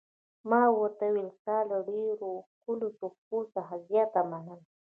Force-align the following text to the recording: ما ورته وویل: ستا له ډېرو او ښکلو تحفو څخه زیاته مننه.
ما 0.49 0.61
ورته 0.79 1.03
وویل: 1.09 1.27
ستا 1.39 1.57
له 1.69 1.77
ډېرو 1.89 2.25
او 2.35 2.39
ښکلو 2.51 2.87
تحفو 3.01 3.39
څخه 3.55 3.73
زیاته 3.87 4.21
مننه. 4.31 4.55